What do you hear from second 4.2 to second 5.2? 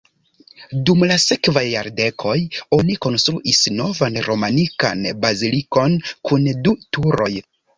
romanikan